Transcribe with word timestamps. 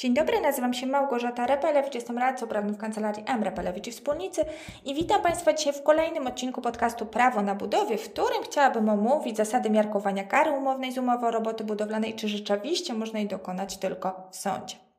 Dzień 0.00 0.14
dobry, 0.14 0.40
nazywam 0.40 0.74
się 0.74 0.86
Małgorzata 0.86 1.46
Repelewicz, 1.46 1.94
jestem 1.94 2.18
radcą 2.18 2.46
prawnym 2.46 2.74
w 2.74 2.78
kancelarii 2.78 3.24
M. 3.26 3.42
Repelewicz 3.42 3.86
i 3.86 3.92
Wspólnicy 3.92 4.44
i 4.84 4.94
witam 4.94 5.22
Państwa 5.22 5.52
dzisiaj 5.52 5.72
w 5.72 5.82
kolejnym 5.82 6.26
odcinku 6.26 6.60
podcastu 6.60 7.06
Prawo 7.06 7.42
na 7.42 7.54
budowie, 7.54 7.98
w 7.98 8.10
którym 8.10 8.42
chciałabym 8.42 8.88
omówić 8.88 9.36
zasady 9.36 9.70
miarkowania 9.70 10.24
kary 10.24 10.50
umownej 10.50 10.92
z 10.92 10.98
umowy 10.98 11.26
o 11.26 11.30
roboty 11.30 11.64
budowlanej, 11.64 12.14
czy 12.14 12.28
rzeczywiście 12.28 12.94
można 12.94 13.18
jej 13.18 13.28
dokonać 13.28 13.76
tylko 13.76 14.28
w 14.30 14.36
sądzie. 14.36 14.89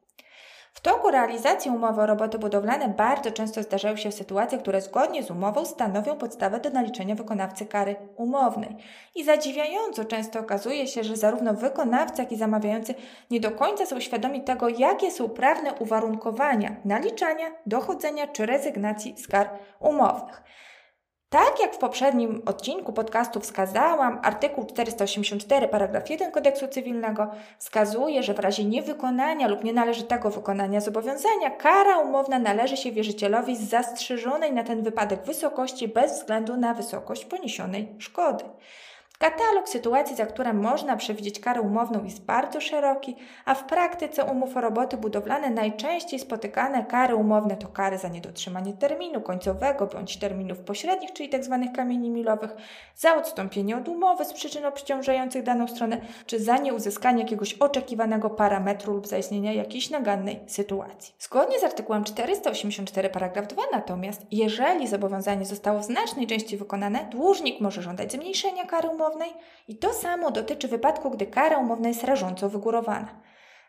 W 0.73 0.81
toku 0.81 1.11
realizacji 1.11 1.71
umowy 1.71 2.01
o 2.01 2.05
roboty 2.05 2.39
budowlane 2.39 2.89
bardzo 2.89 3.31
często 3.31 3.63
zdarzają 3.63 3.95
się 3.95 4.11
sytuacje, 4.11 4.57
które 4.57 4.81
zgodnie 4.81 5.23
z 5.23 5.31
umową 5.31 5.65
stanowią 5.65 6.17
podstawę 6.17 6.59
do 6.59 6.69
naliczenia 6.69 7.15
wykonawcy 7.15 7.65
kary 7.65 7.95
umownej. 8.15 8.75
I 9.15 9.23
zadziwiająco 9.23 10.05
często 10.05 10.39
okazuje 10.39 10.87
się, 10.87 11.03
że 11.03 11.15
zarówno 11.17 11.53
wykonawca, 11.53 12.23
jak 12.23 12.31
i 12.31 12.37
zamawiający 12.37 12.95
nie 13.31 13.39
do 13.39 13.51
końca 13.51 13.85
są 13.85 13.99
świadomi 13.99 14.43
tego, 14.43 14.69
jakie 14.69 15.11
są 15.11 15.29
prawne 15.29 15.73
uwarunkowania 15.73 16.75
naliczania, 16.85 17.45
dochodzenia 17.65 18.27
czy 18.27 18.45
rezygnacji 18.45 19.17
z 19.17 19.27
kar 19.27 19.49
umownych. 19.79 20.43
Tak 21.31 21.59
jak 21.59 21.75
w 21.75 21.77
poprzednim 21.77 22.41
odcinku 22.45 22.93
podcastu 22.93 23.39
wskazałam, 23.39 24.19
artykuł 24.23 24.65
484 24.65 25.67
paragraf 25.67 26.09
1 26.09 26.31
kodeksu 26.31 26.67
cywilnego 26.67 27.31
wskazuje, 27.57 28.23
że 28.23 28.33
w 28.33 28.39
razie 28.39 28.63
niewykonania 28.63 29.47
lub 29.47 29.63
nienależytego 29.63 30.29
wykonania 30.29 30.81
zobowiązania 30.81 31.49
kara 31.49 31.97
umowna 31.97 32.39
należy 32.39 32.77
się 32.77 32.91
wierzycielowi 32.91 33.55
z 33.55 33.69
zastrzeżonej 33.69 34.53
na 34.53 34.63
ten 34.63 34.83
wypadek 34.83 35.23
wysokości 35.23 35.87
bez 35.87 36.11
względu 36.19 36.57
na 36.57 36.73
wysokość 36.73 37.25
poniesionej 37.25 37.87
szkody. 37.99 38.43
Katalog 39.21 39.69
sytuacji, 39.69 40.15
za 40.15 40.25
które 40.25 40.53
można 40.53 40.97
przewidzieć 40.97 41.39
karę 41.39 41.61
umowną 41.61 42.03
jest 42.03 42.25
bardzo 42.25 42.61
szeroki, 42.61 43.15
a 43.45 43.55
w 43.55 43.63
praktyce 43.63 44.25
umów 44.25 44.57
o 44.57 44.61
roboty 44.61 44.97
budowlane 44.97 45.49
najczęściej 45.49 46.19
spotykane 46.19 46.85
kary 46.85 47.15
umowne 47.15 47.57
to 47.57 47.67
kary 47.67 47.97
za 47.97 48.07
niedotrzymanie 48.07 48.73
terminu 48.73 49.21
końcowego 49.21 49.87
bądź 49.87 50.17
terminów 50.17 50.59
pośrednich, 50.59 51.13
czyli 51.13 51.29
tzw. 51.29 51.59
Tak 51.63 51.75
kamieni 51.75 52.09
milowych, 52.09 52.51
za 52.95 53.15
odstąpienie 53.15 53.77
od 53.77 53.87
umowy 53.87 54.25
z 54.25 54.33
przyczyn 54.33 54.65
obciążających 54.65 55.43
daną 55.43 55.67
stronę, 55.67 56.01
czy 56.25 56.39
za 56.39 56.57
nieuzyskanie 56.57 57.23
jakiegoś 57.23 57.53
oczekiwanego 57.53 58.29
parametru 58.29 58.93
lub 58.93 59.07
zaistnienia 59.07 59.53
jakiejś 59.53 59.89
nagannej 59.89 60.39
sytuacji. 60.47 61.13
Zgodnie 61.19 61.59
z 61.59 61.63
artykułem 61.63 62.03
484 62.03 63.09
paragraf 63.09 63.47
2 63.47 63.61
natomiast, 63.71 64.25
jeżeli 64.31 64.87
zobowiązanie 64.87 65.45
zostało 65.45 65.79
w 65.79 65.83
znacznej 65.83 66.27
części 66.27 66.57
wykonane, 66.57 67.07
dłużnik 67.11 67.61
może 67.61 67.81
żądać 67.81 68.11
zmniejszenia 68.11 68.65
kary 68.65 68.89
umownej 68.89 69.10
umownej 69.11 69.33
i 69.67 69.77
to 69.77 69.93
samo 69.93 70.31
dotyczy 70.31 70.67
wypadku, 70.67 71.09
gdy 71.09 71.25
kara 71.25 71.57
umowna 71.57 71.87
jest 71.87 72.03
rażąco 72.03 72.49
wygórowana. 72.49 73.21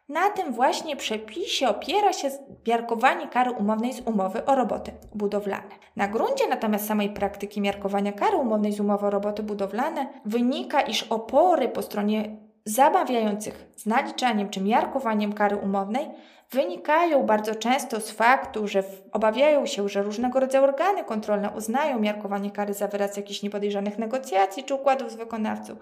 Na 0.09 0.31
tym 0.31 0.53
właśnie 0.53 0.97
przepisie 0.97 1.69
opiera 1.69 2.13
się 2.13 2.31
miarkowanie 2.67 3.29
kary 3.29 3.51
umownej 3.51 3.93
z 3.93 4.01
umowy 4.01 4.45
o 4.45 4.55
roboty 4.55 4.93
budowlane. 5.15 5.71
Na 5.97 6.09
gruncie 6.09 6.49
natomiast 6.49 6.87
samej 6.87 7.11
praktyki 7.11 7.61
miarkowania 7.61 8.13
kary 8.13 8.37
umownej 8.37 8.73
z 8.73 8.81
umowy 8.81 9.07
o 9.07 9.11
roboty 9.11 9.43
budowlane 9.43 10.07
wynika, 10.25 10.81
iż 10.81 11.03
opory 11.03 11.69
po 11.69 11.83
stronie 11.83 12.37
zamawiających 12.65 13.67
z 13.77 13.87
naliczaniem 13.87 14.51
czy 14.51 14.61
miarkowaniem 14.61 15.33
kary 15.33 15.57
umownej 15.57 16.11
wynikają 16.51 17.27
bardzo 17.27 17.55
często 17.55 18.01
z 18.01 18.11
faktu, 18.11 18.69
że 18.69 18.85
obawiają 19.13 19.67
się, 19.67 19.89
że 19.89 20.03
różnego 20.03 20.41
rodzaju 20.41 20.65
organy 20.65 21.05
kontrolne 21.05 21.51
uznają 21.51 21.99
miarkowanie 21.99 22.51
kary 22.51 22.75
za 22.75 22.89
wyraz 22.89 23.17
jakichś 23.17 23.43
niepodejrzanych 23.43 23.99
negocjacji 23.99 24.65
czy 24.65 24.75
układów 24.75 25.13
z 25.13 25.15
wykonawcą. 25.15 25.77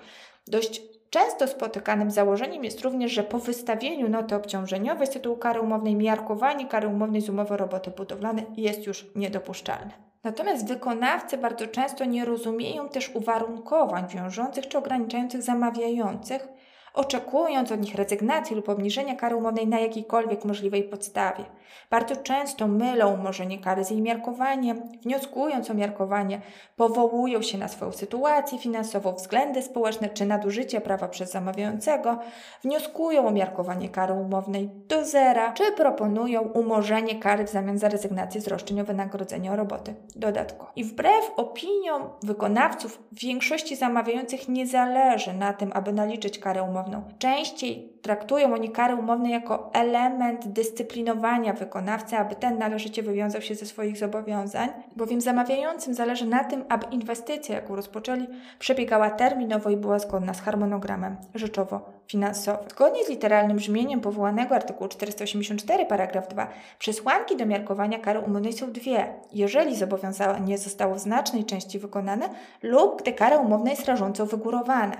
Dość 0.46 0.82
często 1.10 1.48
spotykanym 1.48 2.10
założeniem 2.10 2.64
jest 2.64 2.80
również, 2.80 3.12
że 3.12 3.22
po 3.22 3.38
wystawieniu 3.38 4.08
noty 4.08 4.34
obciążeniowej 4.34 5.06
z 5.06 5.10
tytułu 5.10 5.36
kary 5.36 5.60
umownej 5.60 5.96
miarkowanie 5.96 6.66
kary 6.66 6.88
umownej 6.88 7.20
z 7.20 7.28
umowy 7.28 7.56
roboty 7.56 7.90
budowlane 7.90 8.42
jest 8.56 8.86
już 8.86 9.06
niedopuszczalne. 9.16 9.90
Natomiast 10.24 10.68
wykonawcy 10.68 11.38
bardzo 11.38 11.66
często 11.66 12.04
nie 12.04 12.24
rozumieją 12.24 12.88
też 12.88 13.10
uwarunkowań 13.14 14.08
wiążących 14.08 14.68
czy 14.68 14.78
ograniczających 14.78 15.42
zamawiających, 15.42 16.48
oczekując 16.94 17.72
od 17.72 17.80
nich 17.80 17.94
rezygnacji 17.94 18.56
lub 18.56 18.68
obniżenia 18.68 19.14
kary 19.14 19.36
umownej 19.36 19.66
na 19.66 19.80
jakiejkolwiek 19.80 20.44
możliwej 20.44 20.82
podstawie. 20.82 21.44
Bardzo 21.90 22.16
często 22.16 22.68
mylą 22.68 23.14
umorzenie 23.14 23.58
kary 23.58 23.84
z 23.84 23.90
jej 23.90 24.02
miarkowaniem, 24.02 24.82
wnioskując 25.02 25.70
o 25.70 25.74
miarkowanie, 25.74 26.40
powołują 26.76 27.42
się 27.42 27.58
na 27.58 27.68
swoją 27.68 27.92
sytuację 27.92 28.58
finansową, 28.58 29.12
względy 29.12 29.62
społeczne 29.62 30.08
czy 30.08 30.26
nadużycie 30.26 30.80
prawa 30.80 31.08
przez 31.08 31.30
zamawiającego, 31.30 32.18
wnioskują 32.64 33.26
o 33.26 33.30
miarkowanie 33.30 33.88
kary 33.88 34.14
umownej 34.14 34.70
do 34.88 35.04
zera, 35.04 35.52
czy 35.52 35.72
proponują 35.72 36.40
umorzenie 36.42 37.14
kary 37.14 37.44
w 37.44 37.50
zamian 37.50 37.78
za 37.78 37.88
rezygnację 37.88 38.40
z 38.40 38.48
roszczeń 38.48 38.80
o 38.80 38.84
wynagrodzenie 38.84 39.52
o 39.52 39.56
roboty 39.56 39.94
dodatkowo. 40.16 40.70
I 40.76 40.84
wbrew 40.84 41.30
opiniom 41.36 42.02
wykonawców, 42.22 43.02
większości 43.12 43.76
zamawiających 43.76 44.48
nie 44.48 44.66
zależy 44.66 45.32
na 45.32 45.52
tym, 45.52 45.70
aby 45.74 45.92
naliczyć 45.92 46.38
karę 46.38 46.62
umowną 46.62 46.79
umowną. 46.80 47.02
Częściej 47.18 47.92
traktują 48.02 48.54
oni 48.54 48.70
kary 48.70 48.94
umowne 48.94 49.30
jako 49.30 49.70
element 49.72 50.48
dyscyplinowania 50.48 51.52
wykonawcy, 51.52 52.16
aby 52.16 52.34
ten 52.34 52.58
należycie 52.58 53.02
wywiązał 53.02 53.42
się 53.42 53.54
ze 53.54 53.66
swoich 53.66 53.96
zobowiązań, 53.96 54.68
bowiem 54.96 55.20
zamawiającym 55.20 55.94
zależy 55.94 56.26
na 56.26 56.44
tym, 56.44 56.64
aby 56.68 56.86
inwestycja, 56.90 57.54
jaką 57.54 57.76
rozpoczęli, 57.76 58.26
przebiegała 58.58 59.10
terminowo 59.10 59.70
i 59.70 59.76
była 59.76 59.98
zgodna 59.98 60.34
z 60.34 60.40
harmonogramem 60.40 61.16
rzeczowo-finansowym. 62.10 62.70
Zgodnie 62.70 63.04
z 63.04 63.08
literalnym 63.08 63.56
brzmieniem 63.56 64.00
powołanego 64.00 64.54
artykułu 64.54 64.88
484 64.88 65.86
paragraf 65.86 66.28
2 66.28 66.48
przesłanki 66.78 67.36
do 67.36 67.46
miarkowania 67.46 67.98
kary 67.98 68.18
umownej 68.18 68.52
są 68.52 68.72
dwie. 68.72 69.14
Jeżeli 69.32 69.76
zobowiązanie 69.76 70.58
zostało 70.58 70.94
w 70.94 70.98
znacznej 70.98 71.44
części 71.44 71.78
wykonane 71.78 72.28
lub 72.62 73.02
gdy 73.02 73.12
kara 73.12 73.38
umowna 73.38 73.70
jest 73.70 73.86
rażąco 73.86 74.26
wygórowana. 74.26 74.96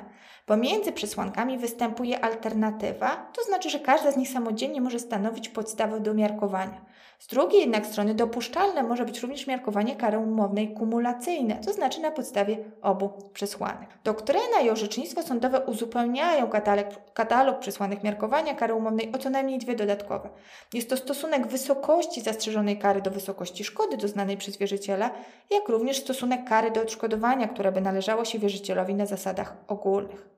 Pomiędzy 0.46 0.92
przesłankami 0.92 1.58
występuje 1.58 2.24
alternatywa, 2.24 3.30
to 3.32 3.44
znaczy, 3.44 3.70
że 3.70 3.78
każda 3.78 4.12
z 4.12 4.16
nich 4.16 4.28
samodzielnie 4.28 4.80
może 4.80 4.98
stanowić 4.98 5.48
podstawę 5.48 6.00
do 6.00 6.14
miarkowania. 6.14 6.84
Z 7.18 7.26
drugiej 7.26 7.60
jednak 7.60 7.86
strony 7.86 8.14
dopuszczalne 8.14 8.82
może 8.82 9.04
być 9.04 9.20
również 9.20 9.46
miarkowanie 9.46 9.96
kary 9.96 10.18
umownej 10.18 10.74
kumulacyjne, 10.74 11.54
to 11.66 11.72
znaczy 11.72 12.00
na 12.00 12.10
podstawie 12.10 12.58
obu 12.82 13.10
przesłanek. 13.32 13.88
Doktryna 14.04 14.60
i 14.64 14.70
orzecznictwo 14.70 15.22
sądowe 15.22 15.60
uzupełniają 15.60 16.48
katalog, 16.48 16.86
katalog 17.14 17.58
przesłanek 17.58 18.02
miarkowania 18.02 18.54
kary 18.54 18.74
umownej 18.74 19.12
o 19.14 19.18
co 19.18 19.30
najmniej 19.30 19.58
dwie 19.58 19.76
dodatkowe. 19.76 20.28
Jest 20.72 20.90
to 20.90 20.96
stosunek 20.96 21.46
wysokości 21.46 22.20
zastrzeżonej 22.20 22.78
kary 22.78 23.02
do 23.02 23.10
wysokości 23.10 23.64
szkody 23.64 23.96
doznanej 23.96 24.36
przez 24.36 24.56
wierzyciela, 24.56 25.10
jak 25.50 25.68
również 25.68 25.96
stosunek 25.96 26.48
kary 26.48 26.70
do 26.70 26.80
odszkodowania, 26.80 27.48
które 27.48 27.72
by 27.72 27.80
należało 27.80 28.24
się 28.24 28.38
wierzycielowi 28.38 28.94
na 28.94 29.06
zasadach 29.06 29.56
ogólnych. 29.68 30.28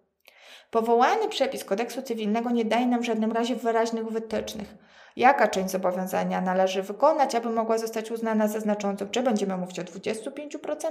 Powołany 0.70 1.28
przepis 1.28 1.64
kodeksu 1.64 2.02
cywilnego 2.02 2.50
nie 2.50 2.64
daje 2.64 2.86
nam 2.86 3.00
w 3.00 3.06
żadnym 3.06 3.32
razie 3.32 3.56
wyraźnych 3.56 4.06
wytycznych, 4.06 4.74
jaka 5.16 5.48
część 5.48 5.70
zobowiązania 5.70 6.40
należy 6.40 6.82
wykonać, 6.82 7.34
aby 7.34 7.50
mogła 7.50 7.78
zostać 7.78 8.10
uznana 8.10 8.48
za 8.48 8.60
znaczącą. 8.60 9.08
Czy 9.08 9.22
będziemy 9.22 9.56
mówić 9.56 9.78
o 9.78 9.82
25%, 9.82 10.88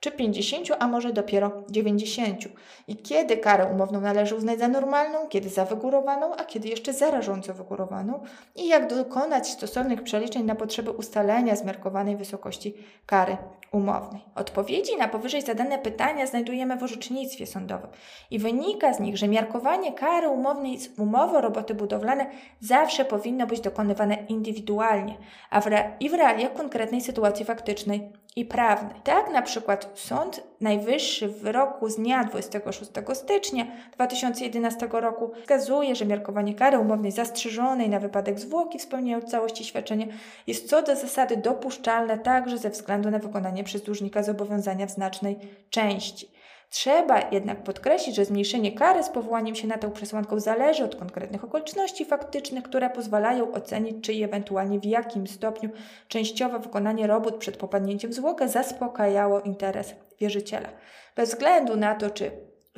czy 0.00 0.10
50%, 0.10 0.76
a 0.78 0.88
może 0.88 1.12
dopiero 1.12 1.48
90%. 1.72 2.48
I 2.88 2.96
kiedy 2.96 3.36
karę 3.36 3.66
umowną 3.66 4.00
należy 4.00 4.34
uznać 4.34 4.58
za 4.58 4.68
normalną, 4.68 5.28
kiedy 5.28 5.48
za 5.48 5.64
wygórowaną, 5.64 6.36
a 6.36 6.44
kiedy 6.44 6.68
jeszcze 6.68 6.92
za 6.92 7.10
rażąco 7.10 7.54
wygórowaną 7.54 8.22
i 8.56 8.68
jak 8.68 8.88
dokonać 8.88 9.48
stosownych 9.48 10.02
przeliczeń 10.02 10.44
na 10.44 10.54
potrzeby 10.54 10.90
ustalenia 10.90 11.56
zmiarkowanej 11.56 12.16
wysokości 12.16 12.74
kary 13.06 13.36
umownej. 13.72 14.22
Odpowiedzi 14.34 14.96
na 14.96 15.08
powyżej 15.08 15.42
zadane 15.42 15.78
pytania 15.78 16.26
znajdujemy 16.26 16.76
w 16.76 16.82
orzecznictwie 16.82 17.46
sądowym 17.46 17.90
i 18.30 18.38
wynika 18.38 18.94
z 18.94 19.00
nich, 19.00 19.16
że 19.16 19.28
miarkowanie 19.28 19.92
kary 19.92 20.28
umownej 20.28 20.78
z 20.78 20.98
umowy 20.98 21.36
o 21.36 21.40
roboty 21.40 21.74
budowlane 21.74 22.26
zawsze 22.60 23.04
powinno 23.04 23.39
być 23.46 23.60
dokonywane 23.60 24.14
indywidualnie, 24.28 25.16
a 25.50 25.60
w 25.60 25.66
i 26.00 26.10
w 26.10 26.14
realiach 26.14 26.52
konkretnej 26.52 27.00
sytuacji 27.00 27.44
faktycznej 27.44 28.12
i 28.36 28.44
prawnej. 28.44 29.00
Tak 29.04 29.30
na 29.30 29.42
przykład 29.42 29.90
Sąd 29.94 30.42
Najwyższy 30.60 31.28
w 31.28 31.40
wyroku 31.40 31.88
z 31.88 31.96
dnia 31.96 32.24
26 32.24 32.90
stycznia 33.12 33.66
2011 33.92 34.88
roku 34.92 35.30
wskazuje, 35.42 35.94
że 35.94 36.06
miarkowanie 36.06 36.54
kary 36.54 36.78
umownej 36.78 37.12
zastrzeżonej 37.12 37.88
na 37.88 38.00
wypadek 38.00 38.40
zwłoki 38.40 38.78
w 38.78 38.82
spełnieniu 38.82 39.22
całości 39.22 39.64
świadczenia 39.64 40.06
jest 40.46 40.68
co 40.68 40.82
do 40.82 40.96
zasady 40.96 41.36
dopuszczalne 41.36 42.18
także 42.18 42.58
ze 42.58 42.70
względu 42.70 43.10
na 43.10 43.18
wykonanie 43.18 43.64
przez 43.64 43.82
dłużnika 43.82 44.22
zobowiązania 44.22 44.86
w 44.86 44.90
znacznej 44.90 45.38
części. 45.70 46.39
Trzeba 46.70 47.20
jednak 47.32 47.62
podkreślić, 47.62 48.16
że 48.16 48.24
zmniejszenie 48.24 48.72
kary 48.72 49.02
z 49.02 49.08
powołaniem 49.08 49.54
się 49.54 49.68
na 49.68 49.78
tę 49.78 49.90
przesłanką 49.90 50.40
zależy 50.40 50.84
od 50.84 50.96
konkretnych 50.96 51.44
okoliczności 51.44 52.04
faktycznych, 52.04 52.64
które 52.64 52.90
pozwalają 52.90 53.52
ocenić, 53.52 54.04
czy 54.04 54.12
i 54.12 54.22
ewentualnie 54.22 54.80
w 54.80 54.84
jakim 54.84 55.26
stopniu 55.26 55.70
częściowe 56.08 56.58
wykonanie 56.58 57.06
robót 57.06 57.36
przed 57.36 57.56
popadnięciem 57.56 58.10
w 58.10 58.14
zwłokę 58.14 58.48
zaspokajało 58.48 59.40
interes 59.40 59.94
wierzyciela. 60.20 60.68
Bez 61.16 61.30
względu 61.30 61.76
na 61.76 61.94
to, 61.94 62.10
czy 62.10 62.30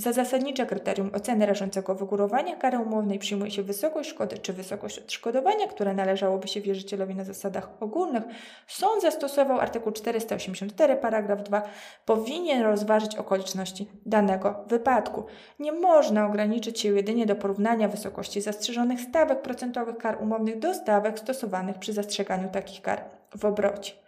Za 0.03 0.13
zasadnicze 0.13 0.67
kryterium 0.67 1.11
oceny 1.15 1.47
rażącego 1.47 1.95
wygórowania 1.95 2.57
kary 2.57 2.79
umownej 2.79 3.19
przyjmuje 3.19 3.51
się 3.51 3.63
wysokość 3.63 4.11
szkody 4.11 4.39
czy 4.39 4.53
wysokość 4.53 4.99
odszkodowania, 4.99 5.67
które 5.67 5.95
należałoby 5.95 6.49
się 6.49 6.61
wierzycielowi 6.61 7.15
na 7.15 7.25
zasadach 7.25 7.69
ogólnych. 7.81 8.23
Sąd 8.67 9.03
zastosował 9.03 9.61
artykuł 9.61 9.93
484 9.93 10.97
paragraf 10.97 11.43
2. 11.43 11.63
Powinien 12.07 12.63
rozważyć 12.63 13.17
okoliczności 13.17 13.89
danego 14.07 14.65
wypadku. 14.67 15.25
Nie 15.59 15.73
można 15.73 16.27
ograniczyć 16.27 16.81
się 16.81 16.89
jedynie 16.89 17.27
do 17.27 17.37
porównania 17.37 17.89
wysokości 17.89 18.41
zastrzeżonych 18.41 19.01
stawek 19.01 19.43
procentowych 19.43 19.97
kar 19.97 20.23
umownych 20.23 20.59
do 20.59 20.75
stawek 20.75 21.19
stosowanych 21.19 21.79
przy 21.79 21.93
zastrzeganiu 21.93 22.49
takich 22.53 22.83
kar 22.83 23.05
w 23.37 23.45
obrocie. 23.45 24.02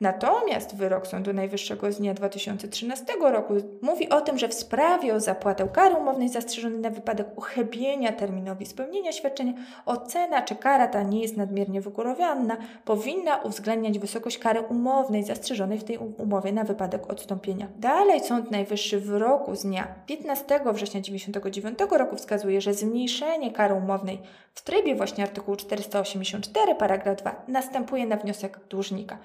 Natomiast 0.00 0.76
wyrok 0.76 1.06
Sądu 1.06 1.32
Najwyższego 1.32 1.92
z 1.92 1.96
dnia 1.96 2.14
2013 2.14 3.04
roku 3.20 3.54
mówi 3.82 4.08
o 4.08 4.20
tym, 4.20 4.38
że 4.38 4.48
w 4.48 4.54
sprawie 4.54 5.14
o 5.14 5.20
zapłatę 5.20 5.68
kary 5.72 5.94
umownej 5.94 6.28
zastrzeżonej 6.28 6.78
na 6.78 6.90
wypadek 6.90 7.26
uchybienia 7.38 8.12
terminowi 8.12 8.66
spełnienia 8.66 9.12
świadczenia 9.12 9.52
ocena, 9.86 10.42
czy 10.42 10.56
kara 10.56 10.88
ta 10.88 11.02
nie 11.02 11.22
jest 11.22 11.36
nadmiernie 11.36 11.80
wygórowana, 11.80 12.56
powinna 12.84 13.36
uwzględniać 13.36 13.98
wysokość 13.98 14.38
kary 14.38 14.60
umownej 14.60 15.24
zastrzeżonej 15.24 15.78
w 15.78 15.84
tej 15.84 15.98
umowie 15.98 16.52
na 16.52 16.64
wypadek 16.64 17.10
odstąpienia. 17.10 17.68
Dalej 17.76 18.20
Sąd 18.20 18.50
Najwyższy 18.50 19.00
w 19.00 19.06
wyroku 19.06 19.56
z 19.56 19.62
dnia 19.62 19.94
15 20.06 20.44
września 20.72 21.00
1999 21.00 21.78
roku 21.90 22.16
wskazuje, 22.16 22.60
że 22.60 22.74
zmniejszenie 22.74 23.52
kary 23.52 23.74
umownej 23.74 24.18
w 24.54 24.62
trybie 24.62 24.94
właśnie 24.94 25.24
artykułu 25.24 25.56
484 25.56 26.74
paragraf 26.74 27.16
2 27.16 27.44
następuje 27.48 28.06
na 28.06 28.16
wniosek 28.16 28.60
dłużnika. 28.68 29.18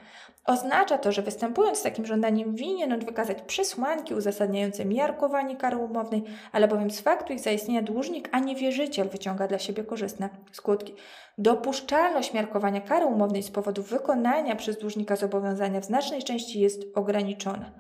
Oznacza 0.60 0.98
to, 0.98 1.12
że 1.12 1.22
występując 1.22 1.78
z 1.78 1.82
takim 1.82 2.06
żądaniem 2.06 2.56
winien 2.56 2.94
on 2.94 3.00
wykazać 3.00 3.42
przesłanki 3.42 4.14
uzasadniające 4.14 4.86
miarkowanie 4.86 5.56
kary 5.56 5.78
umownej, 5.78 6.24
ale 6.52 6.68
bowiem 6.68 6.92
z 6.92 7.02
faktu 7.02 7.34
ich 7.34 7.40
zaistnienia 7.40 7.82
dłużnik, 7.82 8.30
a 8.32 8.40
nie 8.40 8.56
wierzyciel 8.56 9.10
wyciąga 9.10 9.48
dla 9.48 9.60
siebie 9.60 9.84
korzystne 9.84 10.30
skutki. 10.52 10.96
Dopuszczalność 11.38 12.34
miarkowania 12.34 12.82
kary 12.82 13.06
umownej 13.06 13.44
z 13.44 13.52
powodu 13.52 13.84
wykonania 13.84 14.56
przez 14.56 14.78
dłużnika 14.78 15.16
zobowiązania 15.16 15.82
w 15.82 15.86
znacznej 15.86 16.24
części 16.24 16.60
jest 16.60 16.82
ograniczona. 16.96 17.72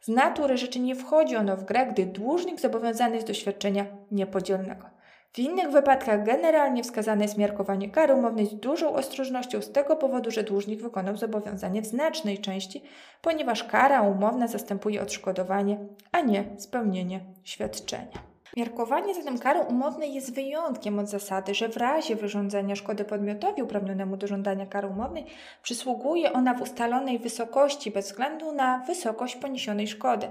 Z 0.00 0.08
natury 0.08 0.56
rzeczy 0.56 0.80
nie 0.80 0.94
wchodzi 0.94 1.36
ono 1.36 1.56
w 1.56 1.64
grę, 1.64 1.86
gdy 1.86 2.06
dłużnik 2.06 2.60
zobowiązany 2.60 3.14
jest 3.14 3.26
do 3.26 3.34
świadczenia 3.34 3.86
niepodzielnego. 4.10 4.93
W 5.34 5.38
innych 5.38 5.70
wypadkach 5.70 6.24
generalnie 6.24 6.82
wskazane 6.82 7.22
jest 7.22 7.38
miarkowanie 7.38 7.90
kary 7.90 8.14
umownej 8.14 8.46
z 8.46 8.54
dużą 8.54 8.94
ostrożnością 8.94 9.62
z 9.62 9.72
tego 9.72 9.96
powodu, 9.96 10.30
że 10.30 10.42
dłużnik 10.42 10.82
wykonał 10.82 11.16
zobowiązanie 11.16 11.82
w 11.82 11.86
znacznej 11.86 12.38
części, 12.38 12.82
ponieważ 13.22 13.64
kara 13.64 14.02
umowna 14.02 14.48
zastępuje 14.48 15.02
odszkodowanie, 15.02 15.78
a 16.12 16.20
nie 16.20 16.44
spełnienie 16.58 17.20
świadczenia. 17.44 18.34
Miarkowanie 18.56 19.14
zatem 19.14 19.38
kary 19.38 19.60
umownej 19.60 20.14
jest 20.14 20.34
wyjątkiem 20.34 20.98
od 20.98 21.08
zasady, 21.08 21.54
że 21.54 21.68
w 21.68 21.76
razie 21.76 22.16
wyrządzenia 22.16 22.76
szkody 22.76 23.04
podmiotowi 23.04 23.62
uprawnionemu 23.62 24.16
do 24.16 24.26
żądania 24.26 24.66
kary 24.66 24.88
umownej 24.88 25.26
przysługuje 25.62 26.32
ona 26.32 26.54
w 26.54 26.62
ustalonej 26.62 27.18
wysokości 27.18 27.90
bez 27.90 28.06
względu 28.06 28.52
na 28.52 28.78
wysokość 28.78 29.36
poniesionej 29.36 29.88
szkody. 29.88 30.28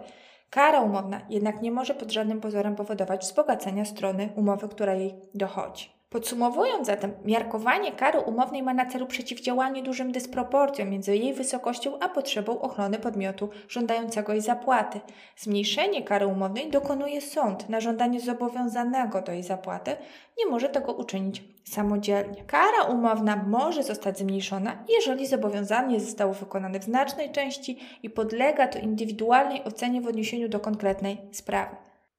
Kara 0.53 0.81
umowna 0.81 1.21
jednak 1.29 1.61
nie 1.61 1.71
może 1.71 1.93
pod 1.93 2.11
żadnym 2.11 2.41
pozorem 2.41 2.75
powodować 2.75 3.21
wzbogacenia 3.21 3.85
strony 3.85 4.29
umowy, 4.35 4.69
która 4.69 4.93
jej 4.93 5.15
dochodzi. 5.33 5.89
Podsumowując 6.13 6.87
zatem, 6.87 7.13
miarkowanie 7.25 7.91
kary 7.91 8.19
umownej 8.19 8.63
ma 8.63 8.73
na 8.73 8.85
celu 8.85 9.07
przeciwdziałanie 9.07 9.83
dużym 9.83 10.11
dysproporcjom 10.11 10.89
między 10.89 11.17
jej 11.17 11.33
wysokością 11.33 11.99
a 11.99 12.09
potrzebą 12.09 12.61
ochrony 12.61 12.99
podmiotu 12.99 13.49
żądającego 13.69 14.31
jej 14.31 14.41
zapłaty. 14.41 14.99
Zmniejszenie 15.37 16.03
kary 16.03 16.27
umownej 16.27 16.69
dokonuje 16.69 17.21
sąd 17.21 17.69
na 17.69 17.81
żądanie 17.81 18.19
zobowiązanego 18.19 19.21
do 19.21 19.31
jej 19.31 19.43
zapłaty, 19.43 19.95
nie 20.37 20.45
może 20.45 20.69
tego 20.69 20.93
uczynić 20.93 21.43
samodzielnie. 21.63 22.43
Kara 22.47 22.83
umowna 22.83 23.35
może 23.47 23.83
zostać 23.83 24.17
zmniejszona, 24.17 24.83
jeżeli 24.89 25.27
zobowiązanie 25.27 25.99
zostało 25.99 26.33
wykonane 26.33 26.79
w 26.79 26.83
znacznej 26.83 27.31
części 27.31 27.79
i 28.03 28.09
podlega 28.09 28.67
to 28.67 28.79
indywidualnej 28.79 29.63
ocenie 29.63 30.01
w 30.01 30.07
odniesieniu 30.07 30.49
do 30.49 30.59
konkretnej 30.59 31.17
sprawy. 31.31 31.75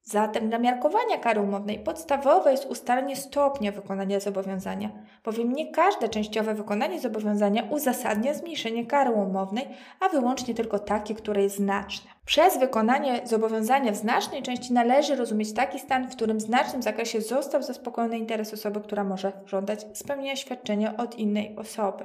Zatem 0.06 0.48
dla 0.48 0.58
miarkowania 0.58 1.18
kary 1.18 1.40
umownej 1.40 1.78
podstawowe 1.78 2.52
jest 2.52 2.66
ustalenie 2.66 3.16
stopnia 3.16 3.72
wykonania 3.72 4.20
zobowiązania, 4.20 4.90
bowiem 5.24 5.52
nie 5.52 5.72
każde 5.72 6.08
częściowe 6.08 6.54
wykonanie 6.54 7.00
zobowiązania 7.00 7.62
uzasadnia 7.70 8.34
zmniejszenie 8.34 8.86
kary 8.86 9.10
umownej, 9.10 9.68
a 10.00 10.08
wyłącznie 10.08 10.54
tylko 10.54 10.78
takie, 10.78 11.14
które 11.14 11.42
jest 11.42 11.56
znaczne. 11.56 12.10
Przez 12.26 12.58
wykonanie 12.58 13.20
zobowiązania 13.24 13.92
w 13.92 13.96
znacznej 13.96 14.42
części 14.42 14.72
należy 14.72 15.16
rozumieć 15.16 15.54
taki 15.54 15.78
stan, 15.78 16.08
w 16.08 16.16
którym 16.16 16.38
w 16.38 16.42
znacznym 16.42 16.82
zakresie 16.82 17.20
został 17.20 17.62
zaspokojony 17.62 18.18
interes 18.18 18.54
osoby, 18.54 18.80
która 18.80 19.04
może 19.04 19.32
żądać 19.46 19.86
spełnienia 19.92 20.36
świadczenia 20.36 20.96
od 20.96 21.18
innej 21.18 21.56
osoby. 21.56 22.04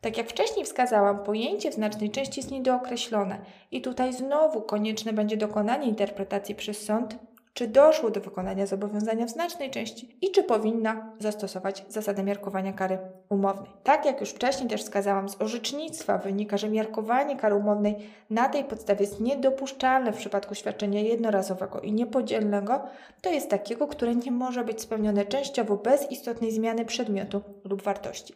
Tak 0.00 0.16
jak 0.16 0.28
wcześniej 0.28 0.64
wskazałam, 0.64 1.24
pojęcie 1.24 1.70
w 1.70 1.74
znacznej 1.74 2.10
części 2.10 2.40
jest 2.40 2.50
niedookreślone 2.50 3.38
i 3.70 3.80
tutaj 3.80 4.12
znowu 4.12 4.62
konieczne 4.62 5.12
będzie 5.12 5.36
dokonanie 5.36 5.86
interpretacji 5.88 6.54
przez 6.54 6.84
sąd, 6.84 7.18
czy 7.54 7.68
doszło 7.68 8.10
do 8.10 8.20
wykonania 8.20 8.66
zobowiązania 8.66 9.26
w 9.26 9.30
znacznej 9.30 9.70
części 9.70 10.16
i 10.20 10.30
czy 10.30 10.42
powinna 10.42 11.12
zastosować 11.18 11.84
zasadę 11.88 12.22
miarkowania 12.22 12.72
kary 12.72 12.98
umownej. 13.28 13.70
Tak 13.82 14.04
jak 14.04 14.20
już 14.20 14.30
wcześniej 14.30 14.68
też 14.68 14.82
wskazałam, 14.82 15.28
z 15.28 15.40
orzecznictwa 15.40 16.18
wynika, 16.18 16.56
że 16.56 16.68
miarkowanie 16.68 17.36
kary 17.36 17.54
umownej 17.54 17.96
na 18.30 18.48
tej 18.48 18.64
podstawie 18.64 19.04
jest 19.04 19.20
niedopuszczalne 19.20 20.12
w 20.12 20.16
przypadku 20.16 20.54
świadczenia 20.54 21.00
jednorazowego 21.00 21.80
i 21.80 21.92
niepodzielnego, 21.92 22.80
to 23.20 23.30
jest 23.30 23.50
takiego, 23.50 23.86
które 23.86 24.14
nie 24.14 24.32
może 24.32 24.64
być 24.64 24.80
spełnione 24.80 25.24
częściowo 25.24 25.76
bez 25.76 26.10
istotnej 26.10 26.52
zmiany 26.52 26.84
przedmiotu 26.84 27.42
lub 27.64 27.82
wartości. 27.82 28.34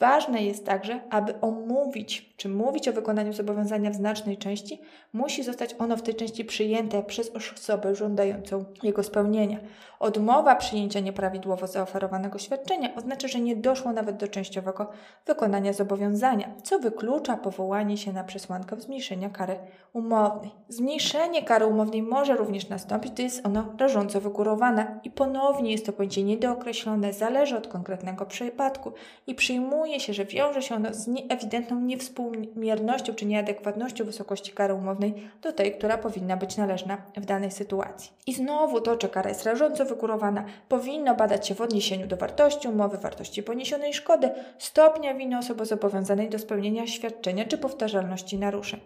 Ważne 0.00 0.42
jest 0.42 0.66
także, 0.66 1.00
aby 1.10 1.40
omówić, 1.40 2.34
czy 2.36 2.48
mówić 2.48 2.88
o 2.88 2.92
wykonaniu 2.92 3.32
zobowiązania 3.32 3.90
w 3.90 3.94
znacznej 3.94 4.36
części, 4.36 4.80
musi 5.12 5.42
zostać 5.42 5.74
ono 5.78 5.96
w 5.96 6.02
tej 6.02 6.14
części 6.14 6.44
przyjęte 6.44 7.02
przez 7.02 7.30
osobę 7.30 7.94
żądającą 7.94 8.64
jego 8.82 9.02
spełnienia. 9.02 9.58
Odmowa 9.98 10.56
przyjęcia 10.56 11.00
nieprawidłowo 11.00 11.66
zaoferowanego 11.66 12.38
świadczenia 12.38 12.94
oznacza, 12.94 13.28
że 13.28 13.40
nie 13.40 13.56
doszło 13.56 13.92
nawet 13.92 14.16
do 14.16 14.28
częściowego 14.28 14.90
wykonania 15.26 15.72
zobowiązania, 15.72 16.54
co 16.62 16.78
wyklucza 16.78 17.36
powołanie 17.36 17.96
się 17.96 18.12
na 18.12 18.24
przesłankę 18.24 18.80
zmniejszenia 18.80 19.30
kary 19.30 19.58
umownej. 19.92 20.50
Zmniejszenie 20.68 21.42
kary 21.42 21.66
umownej 21.66 22.02
może 22.02 22.36
również 22.36 22.68
nastąpić, 22.68 23.12
gdy 23.12 23.22
jest 23.22 23.46
ono 23.46 23.74
rażąco 23.78 24.20
wygórowane 24.20 25.00
i 25.04 25.10
ponownie 25.10 25.72
jest 25.72 25.86
to 25.86 25.92
pojęcie 25.92 26.22
niedookreślone, 26.22 27.12
zależy 27.12 27.56
od 27.56 27.68
konkretnego 27.68 28.26
przypadku 28.26 28.92
i 29.26 29.34
przyjmuje 29.34 29.89
się, 29.98 30.14
że 30.14 30.24
wiąże 30.24 30.62
się 30.62 30.74
ono 30.74 30.94
z 30.94 31.08
ewidentną 31.28 31.80
niewspółmiernością 31.80 33.14
czy 33.14 33.26
nieadekwatnością 33.26 34.04
wysokości 34.04 34.52
kary 34.52 34.74
umownej 34.74 35.30
do 35.42 35.52
tej, 35.52 35.72
która 35.72 35.98
powinna 35.98 36.36
być 36.36 36.56
należna 36.56 36.96
w 37.16 37.24
danej 37.24 37.50
sytuacji. 37.50 38.12
I 38.26 38.34
znowu 38.34 38.80
to, 38.80 38.96
czy 38.96 39.08
kara 39.08 39.28
jest 39.28 39.46
rażąco 39.46 39.84
wygórowana, 39.84 40.44
powinno 40.68 41.14
badać 41.14 41.48
się 41.48 41.54
w 41.54 41.60
odniesieniu 41.60 42.06
do 42.06 42.16
wartości 42.16 42.68
umowy, 42.68 42.98
wartości 42.98 43.42
poniesionej 43.42 43.94
szkody, 43.94 44.30
stopnia 44.58 45.14
winy 45.14 45.38
osoby 45.38 45.66
zobowiązanej 45.66 46.28
do 46.28 46.38
spełnienia 46.38 46.86
świadczenia 46.86 47.44
czy 47.44 47.58
powtarzalności 47.58 48.38
naruszeń. 48.38 48.80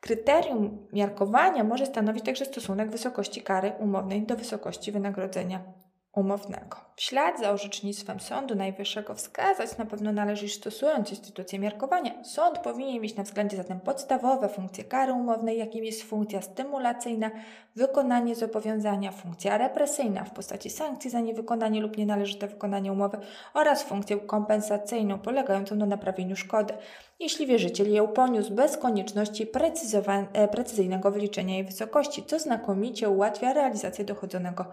Kryterium 0.00 0.86
miarkowania 0.92 1.64
może 1.64 1.86
stanowić 1.86 2.24
także 2.24 2.44
stosunek 2.44 2.90
wysokości 2.90 3.42
kary 3.42 3.72
umownej 3.78 4.22
do 4.22 4.36
wysokości 4.36 4.92
wynagrodzenia 4.92 5.60
umownego. 6.12 6.89
W 7.00 7.02
ślad 7.02 7.40
za 7.40 7.50
orzecznictwem 7.50 8.20
Sądu 8.20 8.54
Najwyższego 8.54 9.14
wskazać 9.14 9.78
na 9.78 9.86
pewno 9.86 10.12
należy, 10.12 10.46
iż 10.46 10.54
stosując 10.54 11.10
instytucję 11.10 11.58
miarkowania, 11.58 12.24
sąd 12.24 12.58
powinien 12.58 13.02
mieć 13.02 13.16
na 13.16 13.22
względzie 13.22 13.56
zatem 13.56 13.80
podstawowe 13.80 14.48
funkcje 14.48 14.84
kary 14.84 15.12
umownej, 15.12 15.58
jakim 15.58 15.84
jest 15.84 16.02
funkcja 16.02 16.42
stymulacyjna, 16.42 17.30
wykonanie 17.76 18.34
zobowiązania, 18.34 19.12
funkcja 19.12 19.58
represyjna 19.58 20.24
w 20.24 20.30
postaci 20.30 20.70
sankcji 20.70 21.10
za 21.10 21.20
niewykonanie 21.20 21.80
lub 21.80 21.96
nienależyte 21.96 22.46
wykonanie 22.46 22.92
umowy 22.92 23.18
oraz 23.54 23.82
funkcję 23.82 24.16
kompensacyjną 24.16 25.18
polegającą 25.18 25.76
na 25.76 25.86
naprawieniu 25.86 26.36
szkody, 26.36 26.74
jeśli 27.20 27.46
wierzyciel 27.46 27.92
ją 27.92 28.08
poniósł 28.08 28.54
bez 28.54 28.76
konieczności 28.76 29.46
e, 30.32 30.48
precyzyjnego 30.48 31.10
wyliczenia 31.10 31.54
jej 31.54 31.64
wysokości, 31.64 32.24
co 32.24 32.38
znakomicie 32.38 33.08
ułatwia 33.08 33.52
realizację 33.52 34.04
dochodzonego 34.04 34.64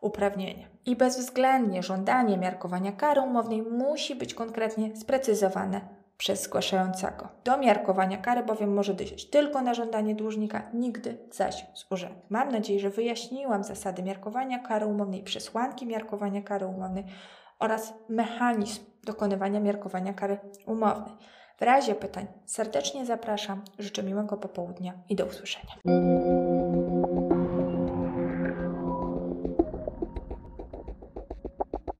uprawnienia. 0.00 0.66
I 0.86 0.96
bezwzględnie 0.96 1.75
żądanie 1.82 2.38
miarkowania 2.38 2.92
kary 2.92 3.20
umownej 3.20 3.62
musi 3.62 4.14
być 4.14 4.34
konkretnie 4.34 4.96
sprecyzowane 4.96 5.80
przez 6.18 6.42
zgłaszającego. 6.42 7.28
Do 7.44 7.58
miarkowania 7.58 8.18
kary 8.18 8.42
bowiem 8.42 8.74
może 8.74 8.94
dojść 8.94 9.30
tylko 9.30 9.62
na 9.62 9.74
żądanie 9.74 10.14
dłużnika, 10.14 10.62
nigdy 10.74 11.18
zaś 11.30 11.66
z 11.74 11.92
urzędu. 11.92 12.20
Mam 12.30 12.52
nadzieję, 12.52 12.80
że 12.80 12.90
wyjaśniłam 12.90 13.64
zasady 13.64 14.02
miarkowania 14.02 14.58
kary 14.58 14.86
umownej, 14.86 15.22
przesłanki 15.22 15.86
miarkowania 15.86 16.42
kary 16.42 16.66
umownej 16.66 17.04
oraz 17.58 17.94
mechanizm 18.08 18.84
dokonywania 19.04 19.60
miarkowania 19.60 20.14
kary 20.14 20.38
umownej. 20.66 21.12
W 21.58 21.62
razie 21.62 21.94
pytań 21.94 22.26
serdecznie 22.44 23.06
zapraszam, 23.06 23.62
życzę 23.78 24.02
miłego 24.02 24.36
popołudnia 24.36 24.92
i 25.08 25.16
do 25.16 25.26
usłyszenia. 25.26 25.72